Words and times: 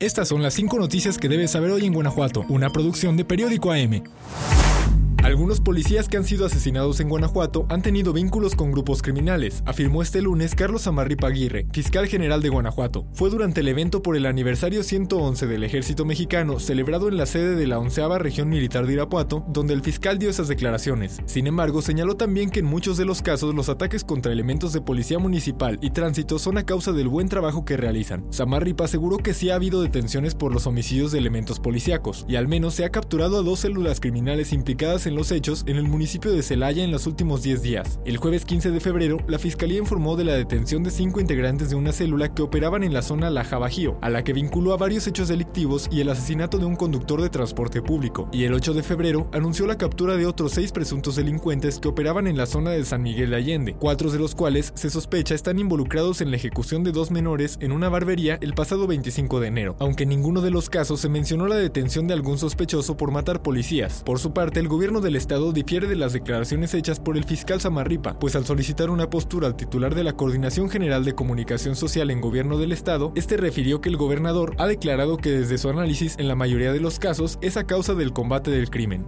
Estas 0.00 0.28
son 0.28 0.40
las 0.42 0.54
5 0.54 0.78
noticias 0.78 1.18
que 1.18 1.28
debes 1.28 1.50
saber 1.50 1.70
hoy 1.72 1.84
en 1.84 1.92
Guanajuato, 1.92 2.46
una 2.48 2.70
producción 2.70 3.18
de 3.18 3.26
Periódico 3.26 3.70
AM. 3.70 4.02
Algunos 5.22 5.60
policías 5.60 6.08
que 6.08 6.16
han 6.16 6.24
sido 6.24 6.46
asesinados 6.46 6.98
en 6.98 7.10
Guanajuato 7.10 7.66
han 7.68 7.82
tenido 7.82 8.14
vínculos 8.14 8.54
con 8.54 8.72
grupos 8.72 9.02
criminales, 9.02 9.62
afirmó 9.66 10.00
este 10.00 10.22
lunes 10.22 10.54
Carlos 10.54 10.86
Amarripa 10.86 11.26
Aguirre, 11.26 11.66
fiscal 11.72 12.06
general 12.06 12.40
de 12.40 12.48
Guanajuato. 12.48 13.06
Fue 13.12 13.28
durante 13.28 13.60
el 13.60 13.68
evento 13.68 14.02
por 14.02 14.16
el 14.16 14.24
aniversario 14.24 14.82
111 14.82 15.46
del 15.46 15.62
Ejército 15.62 16.06
Mexicano, 16.06 16.58
celebrado 16.58 17.08
en 17.08 17.18
la 17.18 17.26
sede 17.26 17.54
de 17.54 17.66
la 17.66 17.78
onceava 17.78 18.18
región 18.18 18.48
militar 18.48 18.86
de 18.86 18.94
Irapuato, 18.94 19.44
donde 19.46 19.74
el 19.74 19.82
fiscal 19.82 20.18
dio 20.18 20.30
esas 20.30 20.48
declaraciones. 20.48 21.18
Sin 21.26 21.46
embargo, 21.46 21.82
señaló 21.82 22.16
también 22.16 22.48
que 22.48 22.60
en 22.60 22.66
muchos 22.66 22.96
de 22.96 23.04
los 23.04 23.20
casos 23.20 23.54
los 23.54 23.68
ataques 23.68 24.04
contra 24.04 24.32
elementos 24.32 24.72
de 24.72 24.80
policía 24.80 25.18
municipal 25.18 25.78
y 25.82 25.90
tránsito 25.90 26.38
son 26.38 26.56
a 26.56 26.64
causa 26.64 26.92
del 26.92 27.08
buen 27.08 27.28
trabajo 27.28 27.66
que 27.66 27.76
realizan. 27.76 28.24
Samarripa 28.30 28.84
aseguró 28.84 29.18
que 29.18 29.34
sí 29.34 29.50
ha 29.50 29.56
habido 29.56 29.82
detenciones 29.82 30.34
por 30.34 30.54
los 30.54 30.66
homicidios 30.66 31.12
de 31.12 31.18
elementos 31.18 31.60
policíacos, 31.60 32.24
y 32.26 32.36
al 32.36 32.48
menos 32.48 32.74
se 32.74 32.86
ha 32.86 32.90
capturado 32.90 33.38
a 33.38 33.42
dos 33.42 33.60
células 33.60 34.00
criminales 34.00 34.54
implicadas 34.54 35.06
en 35.06 35.10
en 35.10 35.16
hechos 35.30 35.64
en 35.66 35.76
el 35.76 35.84
municipio 35.84 36.32
de 36.32 36.42
Celaya 36.42 36.82
en 36.82 36.90
los 36.90 37.06
últimos 37.06 37.42
10 37.42 37.62
días. 37.62 38.00
El 38.06 38.16
jueves 38.16 38.46
15 38.46 38.70
de 38.70 38.80
febrero, 38.80 39.18
la 39.28 39.38
fiscalía 39.38 39.78
informó 39.78 40.16
de 40.16 40.24
la 40.24 40.32
detención 40.32 40.82
de 40.82 40.90
cinco 40.90 41.20
integrantes 41.20 41.68
de 41.68 41.76
una 41.76 41.92
célula 41.92 42.32
que 42.32 42.42
operaban 42.42 42.82
en 42.82 42.94
la 42.94 43.02
zona 43.02 43.28
Laja 43.28 43.58
Bajío, 43.58 43.98
a 44.00 44.08
la 44.08 44.24
que 44.24 44.32
vinculó 44.32 44.72
a 44.72 44.78
varios 44.78 45.06
hechos 45.06 45.28
delictivos 45.28 45.88
y 45.92 46.00
el 46.00 46.08
asesinato 46.08 46.56
de 46.56 46.64
un 46.64 46.76
conductor 46.76 47.20
de 47.20 47.28
transporte 47.28 47.82
público. 47.82 48.28
Y 48.32 48.44
el 48.44 48.54
8 48.54 48.72
de 48.72 48.82
febrero 48.82 49.28
anunció 49.32 49.66
la 49.66 49.76
captura 49.76 50.16
de 50.16 50.26
otros 50.26 50.52
seis 50.52 50.72
presuntos 50.72 51.16
delincuentes 51.16 51.78
que 51.78 51.88
operaban 51.88 52.26
en 52.26 52.36
la 52.36 52.46
zona 52.46 52.70
de 52.70 52.84
San 52.84 53.02
Miguel 53.02 53.30
de 53.30 53.36
Allende, 53.36 53.76
cuatro 53.78 54.10
de 54.10 54.18
los 54.18 54.34
cuales 54.34 54.72
se 54.74 54.90
sospecha 54.90 55.34
están 55.34 55.58
involucrados 55.58 56.20
en 56.20 56.30
la 56.30 56.36
ejecución 56.36 56.84
de 56.84 56.92
dos 56.92 57.10
menores 57.10 57.58
en 57.60 57.72
una 57.72 57.88
barbería 57.88 58.38
el 58.40 58.54
pasado 58.54 58.86
25 58.86 59.40
de 59.40 59.48
enero, 59.48 59.76
aunque 59.78 60.04
en 60.04 60.10
ninguno 60.10 60.40
de 60.40 60.50
los 60.50 60.70
casos 60.70 61.00
se 61.00 61.08
mencionó 61.08 61.46
la 61.46 61.56
detención 61.56 62.06
de 62.06 62.14
algún 62.14 62.38
sospechoso 62.38 62.96
por 62.96 63.10
matar 63.10 63.42
policías. 63.42 64.02
Por 64.04 64.18
su 64.18 64.32
parte, 64.32 64.60
el 64.60 64.68
gobierno 64.68 64.99
del 65.00 65.16
Estado 65.16 65.52
difiere 65.52 65.86
de 65.86 65.96
las 65.96 66.12
declaraciones 66.12 66.74
hechas 66.74 67.00
por 67.00 67.16
el 67.16 67.24
fiscal 67.24 67.60
Samarripa, 67.60 68.18
pues 68.18 68.36
al 68.36 68.44
solicitar 68.44 68.90
una 68.90 69.10
postura 69.10 69.46
al 69.46 69.56
titular 69.56 69.94
de 69.94 70.04
la 70.04 70.14
Coordinación 70.14 70.68
General 70.68 71.04
de 71.04 71.14
Comunicación 71.14 71.76
Social 71.76 72.10
en 72.10 72.20
Gobierno 72.20 72.58
del 72.58 72.72
Estado, 72.72 73.12
este 73.14 73.36
refirió 73.36 73.80
que 73.80 73.88
el 73.88 73.96
gobernador 73.96 74.54
ha 74.58 74.66
declarado 74.66 75.16
que 75.16 75.30
desde 75.30 75.58
su 75.58 75.68
análisis 75.68 76.16
en 76.18 76.28
la 76.28 76.34
mayoría 76.34 76.72
de 76.72 76.80
los 76.80 76.98
casos 76.98 77.38
es 77.42 77.56
a 77.56 77.66
causa 77.66 77.94
del 77.94 78.12
combate 78.12 78.50
del 78.50 78.70
crimen. 78.70 79.06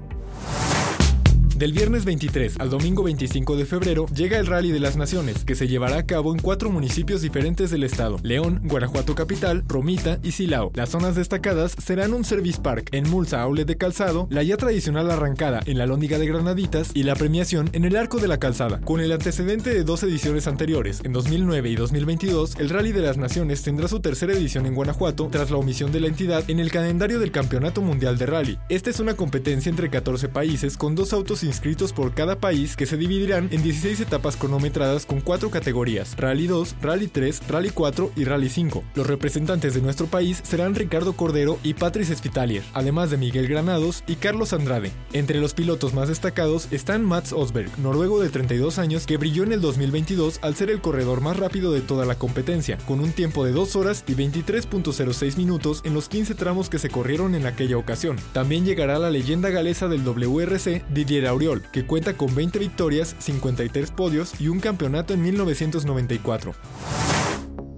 Del 1.62 1.72
viernes 1.72 2.04
23 2.04 2.56
al 2.58 2.70
domingo 2.70 3.04
25 3.04 3.56
de 3.56 3.64
febrero 3.66 4.06
llega 4.12 4.36
el 4.36 4.48
Rally 4.48 4.72
de 4.72 4.80
las 4.80 4.96
Naciones, 4.96 5.44
que 5.44 5.54
se 5.54 5.68
llevará 5.68 5.98
a 5.98 6.06
cabo 6.06 6.34
en 6.34 6.40
cuatro 6.40 6.70
municipios 6.70 7.22
diferentes 7.22 7.70
del 7.70 7.84
estado: 7.84 8.18
León, 8.24 8.62
Guanajuato 8.64 9.14
Capital, 9.14 9.62
Romita 9.68 10.18
y 10.24 10.32
Silao. 10.32 10.72
Las 10.74 10.88
zonas 10.88 11.14
destacadas 11.14 11.76
serán 11.78 12.14
un 12.14 12.24
Service 12.24 12.60
Park 12.60 12.88
en 12.90 13.08
Mulsa 13.08 13.42
Aulet 13.42 13.64
de 13.64 13.76
Calzado, 13.76 14.26
la 14.28 14.42
ya 14.42 14.56
tradicional 14.56 15.08
arrancada 15.08 15.60
en 15.64 15.78
la 15.78 15.86
Lóndiga 15.86 16.18
de 16.18 16.26
Granaditas 16.26 16.90
y 16.94 17.04
la 17.04 17.14
premiación 17.14 17.70
en 17.74 17.84
el 17.84 17.94
Arco 17.94 18.18
de 18.18 18.26
la 18.26 18.40
Calzada. 18.40 18.80
Con 18.80 19.00
el 19.00 19.12
antecedente 19.12 19.70
de 19.70 19.84
dos 19.84 20.02
ediciones 20.02 20.48
anteriores, 20.48 21.00
en 21.04 21.12
2009 21.12 21.70
y 21.70 21.76
2022, 21.76 22.56
el 22.58 22.70
Rally 22.70 22.90
de 22.90 23.02
las 23.02 23.18
Naciones 23.18 23.62
tendrá 23.62 23.86
su 23.86 24.00
tercera 24.00 24.32
edición 24.32 24.66
en 24.66 24.74
Guanajuato 24.74 25.28
tras 25.30 25.52
la 25.52 25.58
omisión 25.58 25.92
de 25.92 26.00
la 26.00 26.08
entidad 26.08 26.42
en 26.50 26.58
el 26.58 26.72
calendario 26.72 27.20
del 27.20 27.30
Campeonato 27.30 27.82
Mundial 27.82 28.18
de 28.18 28.26
Rally. 28.26 28.58
Esta 28.68 28.90
es 28.90 28.98
una 28.98 29.14
competencia 29.14 29.70
entre 29.70 29.90
14 29.90 30.28
países 30.28 30.76
con 30.76 30.96
dos 30.96 31.12
autos 31.12 31.44
inscritos 31.52 31.92
por 31.92 32.14
cada 32.14 32.40
país 32.40 32.76
que 32.76 32.86
se 32.86 32.96
dividirán 32.96 33.48
en 33.52 33.62
16 33.62 34.00
etapas 34.00 34.36
cronometradas 34.36 35.04
con 35.04 35.20
cuatro 35.20 35.50
categorías, 35.50 36.16
Rally 36.16 36.46
2, 36.46 36.76
Rally 36.80 37.08
3, 37.08 37.42
Rally 37.46 37.70
4 37.70 38.12
y 38.16 38.24
Rally 38.24 38.48
5. 38.48 38.82
Los 38.94 39.06
representantes 39.06 39.74
de 39.74 39.82
nuestro 39.82 40.06
país 40.06 40.40
serán 40.42 40.74
Ricardo 40.74 41.12
Cordero 41.12 41.58
y 41.62 41.74
Patrice 41.74 42.16
Spitalier, 42.16 42.62
además 42.72 43.10
de 43.10 43.18
Miguel 43.18 43.48
Granados 43.48 44.02
y 44.06 44.14
Carlos 44.16 44.54
Andrade. 44.54 44.92
Entre 45.12 45.40
los 45.40 45.52
pilotos 45.52 45.92
más 45.92 46.08
destacados 46.08 46.68
están 46.70 47.04
Mats 47.04 47.34
Osberg, 47.34 47.78
noruego 47.78 48.22
de 48.22 48.30
32 48.30 48.78
años 48.78 49.06
que 49.06 49.18
brilló 49.18 49.42
en 49.42 49.52
el 49.52 49.60
2022 49.60 50.38
al 50.40 50.54
ser 50.54 50.70
el 50.70 50.80
corredor 50.80 51.20
más 51.20 51.36
rápido 51.36 51.70
de 51.72 51.82
toda 51.82 52.06
la 52.06 52.14
competencia, 52.14 52.78
con 52.86 53.00
un 53.00 53.12
tiempo 53.12 53.44
de 53.44 53.52
2 53.52 53.76
horas 53.76 54.04
y 54.08 54.14
23.06 54.14 55.36
minutos 55.36 55.82
en 55.84 55.92
los 55.92 56.08
15 56.08 56.34
tramos 56.34 56.70
que 56.70 56.78
se 56.78 56.88
corrieron 56.88 57.34
en 57.34 57.44
aquella 57.44 57.76
ocasión. 57.76 58.16
También 58.32 58.64
llegará 58.64 58.98
la 58.98 59.10
leyenda 59.10 59.50
galesa 59.50 59.88
del 59.88 60.02
WRC, 60.02 60.84
Didier 60.88 61.26
Que 61.72 61.84
cuenta 61.84 62.16
con 62.16 62.34
20 62.34 62.58
victorias, 62.58 63.16
53 63.18 63.90
podios 63.90 64.40
y 64.40 64.48
un 64.48 64.60
campeonato 64.60 65.12
en 65.12 65.22
1994. 65.22 66.54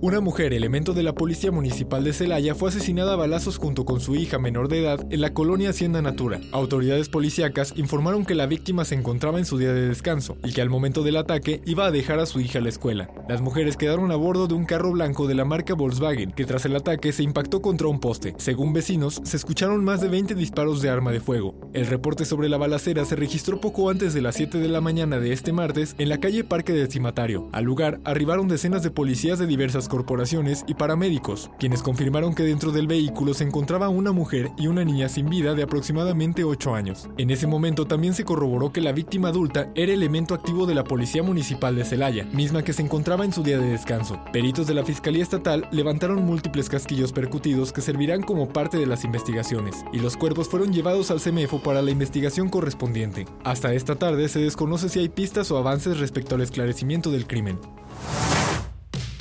Una 0.00 0.20
mujer, 0.20 0.52
elemento 0.52 0.92
de 0.92 1.02
la 1.02 1.14
Policía 1.14 1.50
Municipal 1.50 2.04
de 2.04 2.12
Celaya, 2.12 2.54
fue 2.54 2.68
asesinada 2.68 3.14
a 3.14 3.16
balazos 3.16 3.56
junto 3.56 3.86
con 3.86 4.00
su 4.00 4.14
hija 4.16 4.38
menor 4.38 4.68
de 4.68 4.80
edad 4.80 5.06
en 5.08 5.20
la 5.22 5.32
colonia 5.32 5.70
Hacienda 5.70 6.02
Natura. 6.02 6.40
Autoridades 6.52 7.08
policíacas 7.08 7.72
informaron 7.76 8.26
que 8.26 8.34
la 8.34 8.46
víctima 8.46 8.84
se 8.84 8.96
encontraba 8.96 9.38
en 9.38 9.46
su 9.46 9.56
día 9.56 9.72
de 9.72 9.88
descanso 9.88 10.36
y 10.44 10.52
que 10.52 10.60
al 10.60 10.68
momento 10.68 11.02
del 11.02 11.16
ataque 11.16 11.62
iba 11.64 11.86
a 11.86 11.90
dejar 11.90 12.18
a 12.18 12.26
su 12.26 12.40
hija 12.40 12.58
a 12.58 12.62
la 12.62 12.68
escuela. 12.68 13.08
Las 13.28 13.40
mujeres 13.40 13.78
quedaron 13.78 14.10
a 14.10 14.16
bordo 14.16 14.46
de 14.46 14.52
un 14.52 14.66
carro 14.66 14.92
blanco 14.92 15.26
de 15.26 15.36
la 15.36 15.46
marca 15.46 15.74
Volkswagen 15.74 16.32
que 16.32 16.44
tras 16.44 16.66
el 16.66 16.76
ataque 16.76 17.12
se 17.12 17.22
impactó 17.22 17.62
contra 17.62 17.88
un 17.88 17.98
poste. 17.98 18.34
Según 18.36 18.74
vecinos, 18.74 19.22
se 19.24 19.38
escucharon 19.38 19.84
más 19.84 20.02
de 20.02 20.08
20 20.08 20.34
disparos 20.34 20.82
de 20.82 20.90
arma 20.90 21.12
de 21.12 21.20
fuego. 21.20 21.54
El 21.72 21.86
reporte 21.86 22.26
sobre 22.26 22.50
la 22.50 22.58
balacera 22.58 23.06
se 23.06 23.16
registró 23.16 23.58
poco 23.58 23.88
antes 23.88 24.12
de 24.12 24.20
las 24.20 24.34
7 24.34 24.58
de 24.58 24.68
la 24.68 24.82
mañana 24.82 25.18
de 25.18 25.32
este 25.32 25.52
martes 25.52 25.94
en 25.98 26.10
la 26.10 26.18
calle 26.18 26.44
Parque 26.44 26.74
del 26.74 26.90
Cimatario. 26.90 27.48
Al 27.52 27.64
lugar 27.64 28.00
arribaron 28.04 28.48
decenas 28.48 28.82
de 28.82 28.90
policías 28.90 29.38
de 29.38 29.46
diversas 29.46 29.88
corporaciones 29.94 30.64
y 30.66 30.74
paramédicos, 30.74 31.52
quienes 31.56 31.80
confirmaron 31.80 32.34
que 32.34 32.42
dentro 32.42 32.72
del 32.72 32.88
vehículo 32.88 33.32
se 33.32 33.44
encontraba 33.44 33.88
una 33.88 34.10
mujer 34.10 34.50
y 34.58 34.66
una 34.66 34.84
niña 34.84 35.08
sin 35.08 35.30
vida 35.30 35.54
de 35.54 35.62
aproximadamente 35.62 36.42
8 36.42 36.74
años. 36.74 37.08
En 37.16 37.30
ese 37.30 37.46
momento 37.46 37.86
también 37.86 38.12
se 38.12 38.24
corroboró 38.24 38.72
que 38.72 38.80
la 38.80 38.90
víctima 38.90 39.28
adulta 39.28 39.70
era 39.76 39.92
elemento 39.92 40.34
activo 40.34 40.66
de 40.66 40.74
la 40.74 40.82
Policía 40.82 41.22
Municipal 41.22 41.76
de 41.76 41.84
Celaya, 41.84 42.24
misma 42.32 42.64
que 42.64 42.72
se 42.72 42.82
encontraba 42.82 43.24
en 43.24 43.32
su 43.32 43.44
día 43.44 43.56
de 43.56 43.68
descanso. 43.68 44.18
Peritos 44.32 44.66
de 44.66 44.74
la 44.74 44.84
Fiscalía 44.84 45.22
Estatal 45.22 45.68
levantaron 45.70 46.24
múltiples 46.24 46.68
casquillos 46.68 47.12
percutidos 47.12 47.72
que 47.72 47.80
servirán 47.80 48.22
como 48.22 48.48
parte 48.48 48.78
de 48.78 48.86
las 48.86 49.04
investigaciones, 49.04 49.84
y 49.92 50.00
los 50.00 50.16
cuerpos 50.16 50.48
fueron 50.48 50.72
llevados 50.72 51.12
al 51.12 51.20
CEMEFO 51.20 51.62
para 51.62 51.82
la 51.82 51.92
investigación 51.92 52.48
correspondiente. 52.48 53.26
Hasta 53.44 53.74
esta 53.74 53.94
tarde 53.94 54.28
se 54.28 54.40
desconoce 54.40 54.88
si 54.88 54.98
hay 54.98 55.08
pistas 55.08 55.52
o 55.52 55.56
avances 55.56 56.00
respecto 56.00 56.34
al 56.34 56.40
esclarecimiento 56.40 57.12
del 57.12 57.28
crimen. 57.28 57.60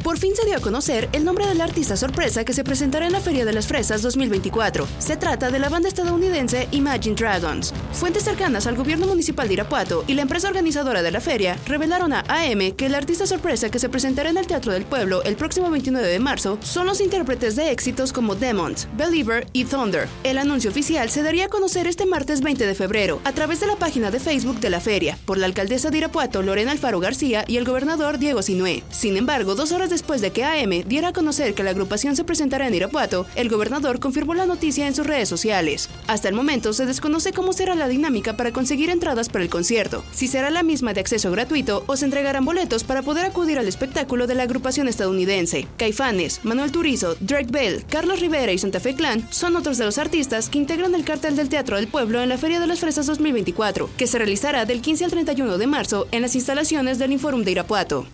Por 0.03 0.17
fin 0.17 0.35
se 0.35 0.45
dio 0.45 0.57
a 0.57 0.59
conocer 0.59 1.07
el 1.13 1.23
nombre 1.23 1.47
del 1.47 1.61
artista 1.61 1.95
sorpresa 1.95 2.43
que 2.43 2.51
se 2.51 2.65
presentará 2.65 3.05
en 3.05 3.13
la 3.13 3.21
Feria 3.21 3.45
de 3.45 3.53
las 3.53 3.67
Fresas 3.67 4.01
2024. 4.01 4.85
Se 4.99 5.15
trata 5.15 5.49
de 5.49 5.59
la 5.59 5.69
banda 5.69 5.87
estadounidense 5.87 6.67
Imagine 6.71 7.15
Dragons. 7.15 7.73
Fuentes 7.93 8.23
cercanas 8.23 8.67
al 8.67 8.75
gobierno 8.75 9.07
municipal 9.07 9.47
de 9.47 9.53
Irapuato 9.53 10.03
y 10.05 10.15
la 10.15 10.23
empresa 10.23 10.49
organizadora 10.49 11.03
de 11.03 11.11
la 11.11 11.21
feria 11.21 11.57
revelaron 11.67 12.11
a 12.11 12.25
AM 12.27 12.73
que 12.75 12.87
el 12.87 12.95
artista 12.95 13.25
sorpresa 13.25 13.71
que 13.71 13.79
se 13.79 13.87
presentará 13.87 14.29
en 14.29 14.37
el 14.37 14.45
Teatro 14.45 14.73
del 14.73 14.83
Pueblo 14.83 15.23
el 15.23 15.37
próximo 15.37 15.71
29 15.71 16.05
de 16.05 16.19
marzo 16.19 16.59
son 16.61 16.85
los 16.85 16.99
intérpretes 16.99 17.55
de 17.55 17.71
éxitos 17.71 18.11
como 18.11 18.35
Demons, 18.35 18.89
Believer 18.97 19.47
y 19.53 19.63
Thunder. 19.63 20.09
El 20.25 20.37
anuncio 20.37 20.69
oficial 20.69 21.11
se 21.11 21.23
daría 21.23 21.45
a 21.45 21.49
conocer 21.49 21.87
este 21.87 22.05
martes 22.05 22.41
20 22.41 22.67
de 22.67 22.75
febrero 22.75 23.21
a 23.23 23.31
través 23.31 23.61
de 23.61 23.67
la 23.67 23.77
página 23.77 24.11
de 24.11 24.19
Facebook 24.19 24.59
de 24.59 24.69
la 24.69 24.81
feria 24.81 25.17
por 25.25 25.37
la 25.37 25.45
alcaldesa 25.45 25.91
de 25.91 25.99
Irapuato 25.99 26.43
Lorena 26.43 26.73
Alfaro 26.73 26.99
García 26.99 27.45
y 27.47 27.55
el 27.55 27.63
gobernador 27.63 28.17
Diego 28.17 28.41
Sinué. 28.41 28.83
Sin 28.89 29.15
embargo, 29.15 29.55
dos 29.55 29.71
horas 29.71 29.92
después 29.93 30.21
de 30.21 30.31
que 30.31 30.43
AM 30.43 30.83
diera 30.87 31.09
a 31.09 31.13
conocer 31.13 31.53
que 31.53 31.63
la 31.63 31.69
agrupación 31.69 32.15
se 32.15 32.23
presentará 32.23 32.67
en 32.67 32.73
Irapuato, 32.73 33.27
el 33.35 33.47
gobernador 33.47 33.99
confirmó 33.99 34.33
la 34.33 34.47
noticia 34.47 34.87
en 34.87 34.95
sus 34.95 35.05
redes 35.05 35.29
sociales. 35.29 35.87
Hasta 36.07 36.27
el 36.27 36.35
momento 36.35 36.73
se 36.73 36.87
desconoce 36.87 37.31
cómo 37.31 37.53
será 37.53 37.75
la 37.75 37.87
dinámica 37.87 38.35
para 38.35 38.51
conseguir 38.51 38.89
entradas 38.89 39.29
para 39.29 39.43
el 39.43 39.51
concierto, 39.51 40.03
si 40.11 40.27
será 40.27 40.49
la 40.49 40.63
misma 40.63 40.93
de 40.93 41.01
acceso 41.01 41.31
gratuito 41.31 41.83
o 41.85 41.95
se 41.95 42.05
entregarán 42.05 42.43
boletos 42.43 42.83
para 42.83 43.03
poder 43.03 43.25
acudir 43.25 43.59
al 43.59 43.67
espectáculo 43.67 44.25
de 44.25 44.33
la 44.35 44.43
agrupación 44.43 44.87
estadounidense. 44.87 45.67
Caifanes, 45.77 46.39
Manuel 46.43 46.71
Turizo, 46.71 47.15
Drake 47.19 47.51
Bell, 47.51 47.85
Carlos 47.87 48.19
Rivera 48.19 48.51
y 48.51 48.57
Santa 48.57 48.79
Fe 48.79 48.95
Clan 48.95 49.27
son 49.29 49.55
otros 49.55 49.77
de 49.77 49.85
los 49.85 49.99
artistas 49.99 50.49
que 50.49 50.57
integran 50.57 50.95
el 50.95 51.05
cartel 51.05 51.35
del 51.35 51.49
Teatro 51.49 51.75
del 51.75 51.87
Pueblo 51.87 52.19
en 52.21 52.29
la 52.29 52.39
Feria 52.39 52.59
de 52.59 52.67
las 52.67 52.79
Fresas 52.79 53.05
2024, 53.05 53.91
que 53.95 54.07
se 54.07 54.17
realizará 54.17 54.65
del 54.65 54.81
15 54.81 55.05
al 55.05 55.11
31 55.11 55.57
de 55.59 55.67
marzo 55.67 56.07
en 56.11 56.23
las 56.23 56.35
instalaciones 56.35 56.97
del 56.97 57.11
Inforum 57.11 57.43
de 57.43 57.51
Irapuato. 57.51 58.07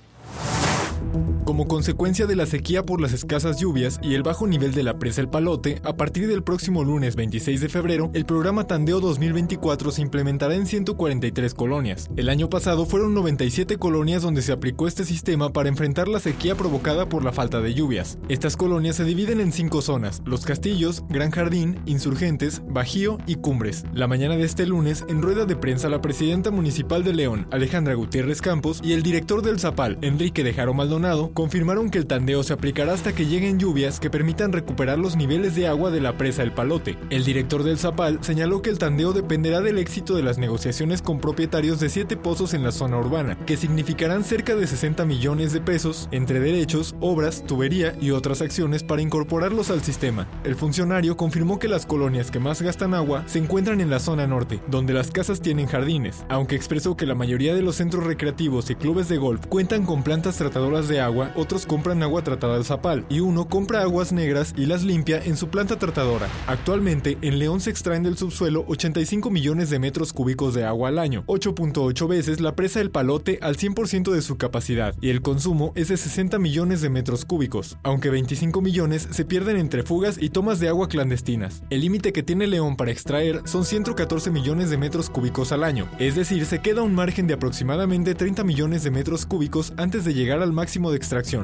Como 1.49 1.67
consecuencia 1.67 2.27
de 2.27 2.35
la 2.35 2.45
sequía 2.45 2.83
por 2.83 3.01
las 3.01 3.11
escasas 3.11 3.59
lluvias 3.59 3.99
y 4.03 4.13
el 4.13 4.21
bajo 4.21 4.45
nivel 4.45 4.71
de 4.71 4.83
la 4.83 4.99
presa 4.99 5.21
El 5.21 5.29
Palote, 5.29 5.81
a 5.83 5.95
partir 5.95 6.27
del 6.27 6.43
próximo 6.43 6.83
lunes 6.83 7.15
26 7.15 7.59
de 7.59 7.69
febrero, 7.69 8.11
el 8.13 8.25
programa 8.25 8.67
Tandeo 8.67 8.99
2024 8.99 9.89
se 9.89 10.03
implementará 10.03 10.53
en 10.53 10.67
143 10.67 11.55
colonias. 11.55 12.07
El 12.17 12.29
año 12.29 12.51
pasado 12.51 12.85
fueron 12.85 13.15
97 13.15 13.77
colonias 13.77 14.21
donde 14.21 14.43
se 14.43 14.51
aplicó 14.51 14.87
este 14.87 15.05
sistema 15.05 15.51
para 15.51 15.69
enfrentar 15.69 16.07
la 16.07 16.19
sequía 16.19 16.53
provocada 16.53 17.09
por 17.09 17.23
la 17.23 17.31
falta 17.31 17.61
de 17.61 17.73
lluvias. 17.73 18.19
Estas 18.29 18.55
colonias 18.55 18.97
se 18.97 19.03
dividen 19.03 19.41
en 19.41 19.51
cinco 19.51 19.81
zonas: 19.81 20.21
Los 20.25 20.45
Castillos, 20.45 21.03
Gran 21.09 21.31
Jardín, 21.31 21.79
Insurgentes, 21.87 22.61
Bajío 22.69 23.17
y 23.25 23.37
Cumbres. 23.37 23.85
La 23.91 24.07
mañana 24.07 24.37
de 24.37 24.43
este 24.43 24.67
lunes, 24.67 25.03
en 25.09 25.23
rueda 25.23 25.45
de 25.45 25.55
prensa, 25.55 25.89
la 25.89 25.99
presidenta 25.99 26.51
municipal 26.51 27.03
de 27.03 27.15
León, 27.15 27.47
Alejandra 27.49 27.95
Gutiérrez 27.95 28.39
Campos, 28.39 28.81
y 28.83 28.93
el 28.93 29.01
director 29.01 29.41
del 29.41 29.59
Zapal, 29.59 29.97
Enrique 30.03 30.43
de 30.43 30.53
Jaro 30.53 30.75
Maldonado, 30.75 31.31
confirmaron 31.39 31.89
que 31.89 31.97
el 31.97 32.05
tandeo 32.05 32.43
se 32.43 32.51
aplicará 32.51 32.91
hasta 32.91 33.15
que 33.15 33.25
lleguen 33.25 33.59
lluvias 33.59 34.01
que 34.01 34.09
permitan 34.09 34.51
recuperar 34.51 34.99
los 34.99 35.15
niveles 35.15 35.55
de 35.55 35.67
agua 35.67 35.89
de 35.89 36.01
la 36.01 36.17
presa 36.17 36.43
El 36.43 36.51
Palote. 36.51 36.97
El 37.09 37.23
director 37.23 37.63
del 37.63 37.77
Zapal 37.77 38.19
señaló 38.21 38.61
que 38.61 38.69
el 38.69 38.77
tandeo 38.77 39.13
dependerá 39.13 39.61
del 39.61 39.77
éxito 39.77 40.17
de 40.17 40.21
las 40.21 40.37
negociaciones 40.37 41.01
con 41.01 41.21
propietarios 41.21 41.79
de 41.79 41.87
siete 41.87 42.17
pozos 42.17 42.53
en 42.53 42.61
la 42.61 42.73
zona 42.73 42.97
urbana, 42.97 43.37
que 43.45 43.55
significarán 43.55 44.25
cerca 44.25 44.53
de 44.53 44.67
60 44.67 45.05
millones 45.05 45.53
de 45.53 45.61
pesos 45.61 46.09
entre 46.11 46.41
derechos, 46.41 46.93
obras, 46.99 47.45
tubería 47.47 47.95
y 48.01 48.11
otras 48.11 48.41
acciones 48.41 48.83
para 48.83 49.01
incorporarlos 49.01 49.69
al 49.69 49.81
sistema. 49.81 50.27
El 50.43 50.57
funcionario 50.57 51.15
confirmó 51.15 51.57
que 51.57 51.69
las 51.69 51.85
colonias 51.85 52.31
que 52.31 52.39
más 52.39 52.61
gastan 52.61 52.93
agua 52.93 53.23
se 53.27 53.39
encuentran 53.39 53.79
en 53.79 53.89
la 53.89 53.99
zona 53.99 54.27
norte, 54.27 54.59
donde 54.67 54.91
las 54.91 55.09
casas 55.09 55.39
tienen 55.39 55.67
jardines, 55.67 56.25
aunque 56.27 56.57
expresó 56.57 56.97
que 56.97 57.05
la 57.05 57.15
mayoría 57.15 57.55
de 57.55 57.61
los 57.61 57.77
centros 57.77 58.03
recreativos 58.03 58.69
y 58.69 58.75
clubes 58.75 59.07
de 59.07 59.15
golf 59.15 59.47
cuentan 59.47 59.85
con 59.85 60.03
plantas 60.03 60.35
tratadoras 60.35 60.89
de 60.89 60.99
agua, 60.99 61.28
otros 61.35 61.65
compran 61.65 62.03
agua 62.03 62.23
tratada 62.23 62.55
al 62.55 62.65
zapal 62.65 63.05
y 63.09 63.19
uno 63.19 63.47
compra 63.47 63.81
aguas 63.81 64.11
negras 64.11 64.53
y 64.57 64.65
las 64.65 64.83
limpia 64.83 65.23
en 65.23 65.37
su 65.37 65.49
planta 65.49 65.77
tratadora. 65.77 66.27
Actualmente, 66.47 67.17
en 67.21 67.39
León 67.39 67.61
se 67.61 67.69
extraen 67.69 68.03
del 68.03 68.17
subsuelo 68.17 68.65
85 68.67 69.29
millones 69.29 69.69
de 69.69 69.79
metros 69.79 70.13
cúbicos 70.13 70.53
de 70.53 70.65
agua 70.65 70.89
al 70.89 70.99
año, 70.99 71.23
8.8 71.27 72.07
veces 72.07 72.39
la 72.39 72.55
presa 72.55 72.79
del 72.79 72.91
Palote 72.91 73.39
al 73.41 73.57
100% 73.57 74.11
de 74.11 74.21
su 74.21 74.37
capacidad, 74.37 74.95
y 75.01 75.09
el 75.09 75.21
consumo 75.21 75.73
es 75.75 75.89
de 75.89 75.97
60 75.97 76.39
millones 76.39 76.81
de 76.81 76.89
metros 76.89 77.25
cúbicos, 77.25 77.77
aunque 77.83 78.09
25 78.09 78.61
millones 78.61 79.07
se 79.11 79.25
pierden 79.25 79.57
entre 79.57 79.83
fugas 79.83 80.17
y 80.21 80.29
tomas 80.29 80.59
de 80.59 80.69
agua 80.69 80.87
clandestinas. 80.87 81.63
El 81.69 81.81
límite 81.81 82.13
que 82.13 82.23
tiene 82.23 82.47
León 82.47 82.75
para 82.75 82.91
extraer 82.91 83.41
son 83.45 83.65
114 83.65 84.31
millones 84.31 84.69
de 84.69 84.77
metros 84.77 85.09
cúbicos 85.09 85.51
al 85.51 85.63
año, 85.63 85.87
es 85.99 86.15
decir, 86.15 86.45
se 86.45 86.59
queda 86.59 86.81
un 86.81 86.95
margen 86.95 87.27
de 87.27 87.33
aproximadamente 87.33 88.15
30 88.15 88.43
millones 88.43 88.83
de 88.83 88.91
metros 88.91 89.25
cúbicos 89.25 89.73
antes 89.77 90.05
de 90.05 90.13
llegar 90.13 90.41
al 90.41 90.53
máximo 90.53 90.91
de 90.91 90.97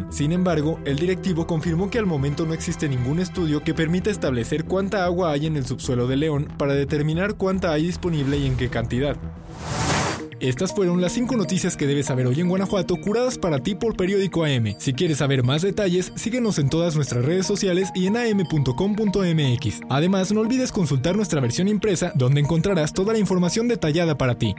Sin 0.09 0.31
embargo, 0.31 0.79
el 0.85 0.97
directivo 0.97 1.47
confirmó 1.47 1.89
que 1.89 1.99
al 1.99 2.05
momento 2.05 2.45
no 2.45 2.53
existe 2.53 2.87
ningún 2.87 3.19
estudio 3.19 3.63
que 3.63 3.73
permita 3.73 4.09
establecer 4.09 4.65
cuánta 4.65 5.05
agua 5.05 5.31
hay 5.31 5.45
en 5.45 5.57
el 5.57 5.65
subsuelo 5.65 6.07
de 6.07 6.17
León 6.17 6.47
para 6.57 6.73
determinar 6.73 7.35
cuánta 7.35 7.71
hay 7.71 7.85
disponible 7.85 8.37
y 8.37 8.45
en 8.45 8.57
qué 8.57 8.69
cantidad. 8.69 9.17
Estas 10.39 10.75
fueron 10.75 11.01
las 11.01 11.13
5 11.13 11.37
noticias 11.37 11.77
que 11.77 11.87
debes 11.87 12.07
saber 12.07 12.27
hoy 12.27 12.39
en 12.41 12.49
Guanajuato, 12.49 12.97
curadas 12.97 13.37
para 13.37 13.59
ti 13.59 13.73
por 13.73 13.95
Periódico 13.95 14.43
AM. 14.43 14.75
Si 14.79 14.93
quieres 14.93 15.19
saber 15.19 15.43
más 15.43 15.61
detalles, 15.61 16.11
síguenos 16.15 16.59
en 16.59 16.69
todas 16.69 16.95
nuestras 16.95 17.23
redes 17.23 17.47
sociales 17.47 17.89
y 17.95 18.07
en 18.07 18.17
am.com.mx. 18.17 19.81
Además, 19.89 20.31
no 20.33 20.41
olvides 20.41 20.71
consultar 20.71 21.15
nuestra 21.15 21.39
versión 21.39 21.67
impresa, 21.67 22.11
donde 22.15 22.41
encontrarás 22.41 22.93
toda 22.93 23.13
la 23.13 23.19
información 23.19 23.67
detallada 23.67 24.17
para 24.17 24.35
ti. 24.35 24.53